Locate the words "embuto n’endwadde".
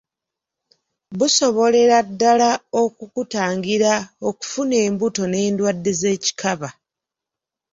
4.87-5.91